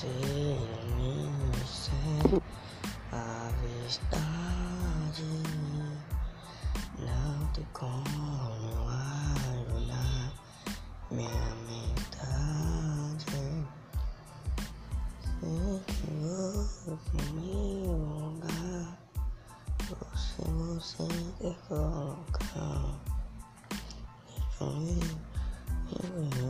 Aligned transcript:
ser 0.00 1.92
a 3.12 3.50
verdade. 3.60 5.24
Não 6.98 7.46
tem 7.52 7.66
como 7.74 8.88
anular 8.88 10.32
minha 11.10 11.54
metade. 11.66 13.26
Se 15.40 16.08
eu 16.22 16.64
você 16.86 17.22
me 17.34 17.86
lugar, 17.86 18.98
você 19.88 20.42
você 20.50 21.08
quer 21.40 21.56
colocar, 21.68 23.00
deixa 24.48 24.64
eu 24.64 26.24
ver. 26.30 26.49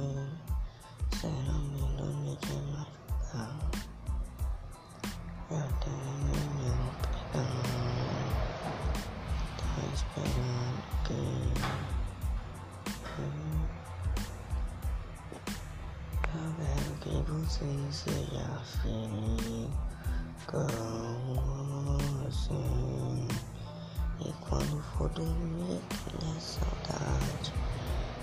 Você 17.24 17.66
seja 17.90 18.46
feliz 18.82 19.70
com 20.46 20.66
você. 22.24 22.62
E 24.20 24.32
quando 24.48 24.82
for 24.82 25.08
dormir, 25.10 25.80
tenha 25.88 26.40
saudade 26.40 27.52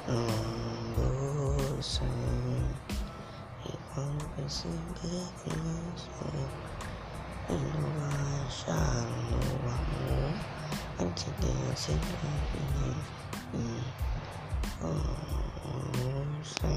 de 0.06 1.04
você. 1.76 2.04
E 3.66 3.78
quando 3.94 4.24
perceber 4.36 5.28
que 5.44 5.50
não 5.58 5.88
sou, 5.98 6.48
e 7.50 7.52
não 7.54 7.92
achar 8.46 9.06
no 9.30 9.40
amor, 9.70 10.32
antes 11.00 11.26
de 11.40 11.48
eu 11.48 11.76
ser 11.76 12.00
feliz. 12.00 13.18
Se 14.68 14.84
você 16.44 16.74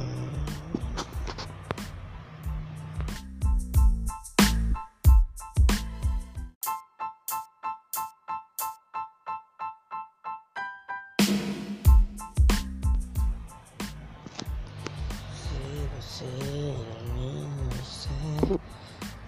disser 17.70 18.60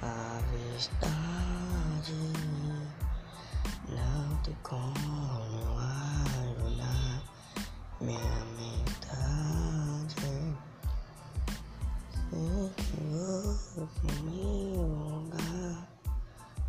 a 0.02 0.40
verdade, 0.50 2.12
não 3.88 4.36
te 4.42 4.52
como 4.62 5.78
árvore, 5.78 6.82
minha 8.00 8.44
metade. 8.56 10.14
Se 12.30 12.96
vou 13.10 13.86
pro 13.86 14.12
meu 14.24 14.82
lugar, 14.82 15.88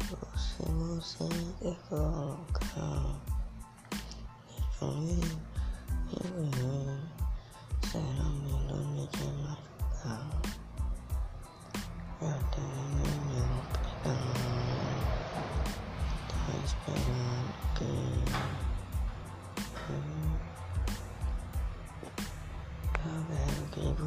você, 0.09 1.27
quer 1.59 1.77
colocar. 1.89 3.19
Deixa 6.09 6.45
eu. 6.61 7.13
Será 7.91 8.27
melhor 8.43 8.83
me 8.87 9.07
te 9.07 9.62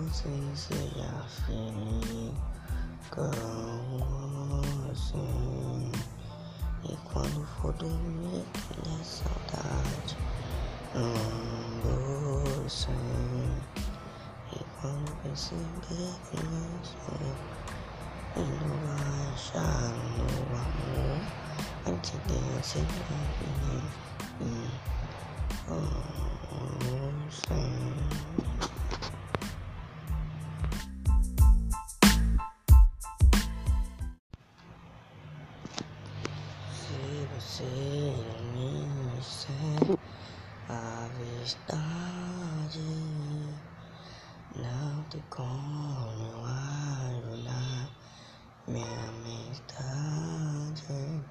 você 0.07 0.31
seja 0.55 1.11
feliz 1.47 2.33
com 3.11 3.31
você. 4.87 5.19
E 6.85 6.97
quando 7.13 7.45
for 7.47 7.73
dormir, 7.75 8.45
tenha 8.53 9.05
saudade 9.05 10.17
de 11.83 11.91
você. 12.63 12.93
E 14.53 14.65
quando 14.81 15.11
perceber 15.23 16.15
que 16.31 16.37
não 16.37 16.85
sou, 16.85 17.19
e 18.37 18.39
não 18.41 18.77
vai 18.87 19.33
achar 19.35 19.91
no 20.19 20.27
amor, 20.57 21.19
antes 21.87 22.13
de 22.27 22.35
eu 22.35 22.63
ser 22.63 22.87
feliz. 22.87 23.91
E, 24.41 24.43
oh, 25.69 26.17
você 37.57 37.65
me 38.53 38.69
disser 39.17 39.97
a 40.69 41.09
verdade, 41.17 42.85
não 44.55 45.03
te 45.05 45.25
como 45.31 46.45
árvore, 46.45 47.49
minha 48.69 49.11
metade. 49.25 51.25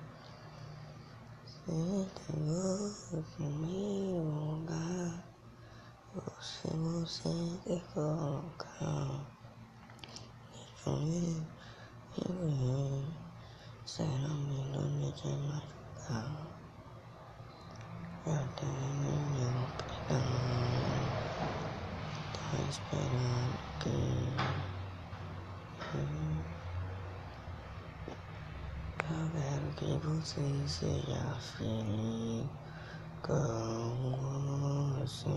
Se 1.45 2.09
te 2.15 2.33
vou 2.33 2.89
pro 3.35 3.45
meu 3.45 4.23
lugar, 4.23 5.11
você, 6.15 6.69
você 6.75 7.29
quer 7.65 7.83
colocar. 7.93 9.27
Deixa 10.51 10.89
eu 10.89 10.97
ver. 11.05 11.45
Será 13.85 14.09
melhor 14.09 14.89
me 14.89 15.13
Eu 16.07 16.21
tenho 18.57 19.19
meu 19.31 19.67
perdão. 19.75 20.21
Tá 22.31 22.57
esperando 22.69 23.57
que 23.79 23.89
eu 29.09 29.25
quero 29.31 29.67
que 29.77 29.89
você 30.05 30.45
seja 30.67 31.23
feliz 31.39 32.45
com 33.23 34.93
você. 34.99 35.29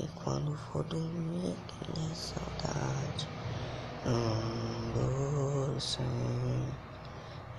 E 0.00 0.08
quando 0.24 0.56
for 0.56 0.82
dormir, 0.84 1.54
tenha 1.66 2.14
saudade 2.14 3.28
de 4.02 5.00
você. 5.74 6.83